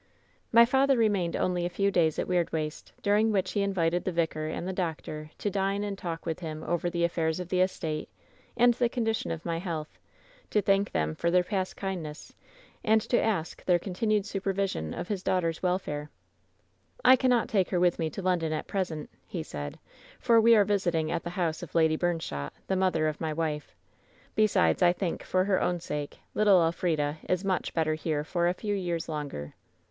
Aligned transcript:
"My 0.51 0.65
father 0.65 0.97
remained 0.97 1.35
only 1.35 1.63
a 1.63 1.69
few 1.69 1.91
days 1.91 2.17
at 2.17 2.27
Weirdwaste, 2.27 2.91
during 3.03 3.31
which 3.31 3.51
he 3.51 3.61
invited 3.61 4.03
the 4.03 4.11
vicar 4.11 4.47
and 4.47 4.67
the 4.67 4.73
doctor 4.73 5.29
to 5.37 5.51
dine 5.51 5.83
and 5.83 5.95
talk 5.95 6.25
with 6.25 6.39
him 6.39 6.63
over 6.63 6.89
the 6.89 7.03
affairs 7.03 7.39
of 7.39 7.49
the 7.49 7.61
estate, 7.61 8.09
and 8.57 8.73
the 8.73 8.85
».'^J./ 8.89 8.95
WHEN 8.97 9.05
SHADOWS 9.13 9.23
DIE 9.23 9.29
149 9.29 9.29
condition 9.29 9.31
of 9.31 9.45
my 9.45 9.59
health, 9.59 9.99
to 10.49 10.61
thank 10.63 10.91
them 10.91 11.13
for 11.13 11.29
their 11.29 11.43
past 11.43 11.75
kindness, 11.77 12.33
and 12.83 12.99
to 13.01 13.21
ask 13.21 13.63
their 13.65 13.77
continued 13.77 14.25
supervision 14.25 14.95
of 14.95 15.07
his 15.09 15.23
dau^s^hter's 15.23 15.61
welfare." 15.61 16.09
*I 17.05 17.15
cannot 17.15 17.47
take 17.47 17.69
her 17.69 17.79
with 17.79 17.99
me 17.99 18.09
to 18.09 18.23
London 18.23 18.51
at 18.51 18.65
present,' 18.65 19.11
he 19.27 19.43
said, 19.43 19.77
*for 20.19 20.41
we 20.41 20.55
are 20.55 20.65
visiting 20.65 21.11
at 21.11 21.23
the 21.23 21.29
house 21.37 21.61
of 21.61 21.75
Lady 21.75 21.95
Bum 21.95 22.17
shot, 22.17 22.53
the 22.65 22.75
mother 22.75 23.07
of 23.07 23.21
my 23.21 23.33
wife. 23.33 23.75
Besides, 24.33 24.81
I 24.81 24.93
think, 24.93 25.21
for 25.21 25.45
her 25.45 25.61
own 25.61 25.79
sake, 25.79 26.17
little 26.33 26.59
Elfrida 26.65 27.19
is 27.29 27.45
much 27.45 27.75
better 27.75 27.93
here 27.93 28.23
for 28.23 28.47
a 28.47 28.55
few 28.55 28.73
years 28.73 29.07
longer.' 29.07 29.53